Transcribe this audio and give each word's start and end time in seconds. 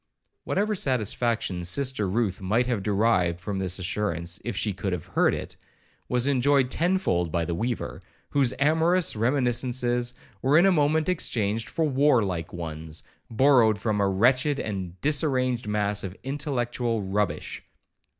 Whatever 0.45 0.73
satisfaction 0.73 1.63
Sister 1.63 2.09
Ruth 2.09 2.41
might 2.41 2.65
have 2.65 2.81
derived 2.81 3.39
from 3.39 3.59
this 3.59 3.77
assurance, 3.77 4.39
if 4.43 4.57
she 4.57 4.73
could 4.73 4.93
have 4.93 5.05
heard 5.05 5.31
it, 5.35 5.55
was 6.09 6.25
enjoyed 6.27 6.71
tenfold 6.71 7.31
by 7.31 7.45
the 7.45 7.53
weaver, 7.53 8.01
whose 8.31 8.51
amorous 8.57 9.15
reminiscences 9.15 10.15
were 10.41 10.57
in 10.57 10.65
a 10.65 10.71
moment 10.71 11.07
exchanged 11.07 11.69
for 11.69 11.85
war 11.85 12.23
like 12.23 12.51
ones, 12.51 13.03
borrowed 13.29 13.77
from 13.77 14.01
a 14.01 14.09
wretched 14.09 14.59
and 14.59 14.99
disarranged 15.01 15.67
mass 15.67 16.03
of 16.03 16.17
intellectual 16.23 17.03
rubbish. 17.03 17.61